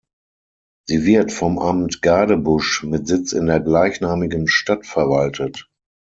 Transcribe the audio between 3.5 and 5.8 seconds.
gleichnamigen Stadt verwaltet.